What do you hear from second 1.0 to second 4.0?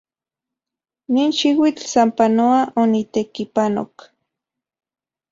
Nin xiuitl sapanoa onitekipanok.